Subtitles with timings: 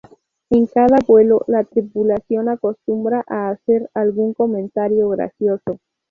[0.49, 5.77] En cada vuelo la tripulación acostumbra a hacer algún comentario gracioso.